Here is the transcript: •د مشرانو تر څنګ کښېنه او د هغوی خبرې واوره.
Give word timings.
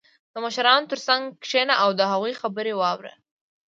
•د 0.33 0.33
مشرانو 0.45 0.89
تر 0.91 0.99
څنګ 1.07 1.23
کښېنه 1.43 1.75
او 1.83 1.89
د 1.99 2.01
هغوی 2.11 2.33
خبرې 2.41 2.73
واوره. 2.77 3.13